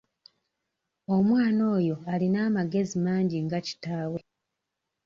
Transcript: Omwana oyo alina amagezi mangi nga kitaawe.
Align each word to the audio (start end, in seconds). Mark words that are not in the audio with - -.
Omwana 1.15 1.61
oyo 1.77 1.95
alina 2.13 2.39
amagezi 2.47 2.95
mangi 3.05 3.37
nga 3.45 3.59
kitaawe. 3.67 4.19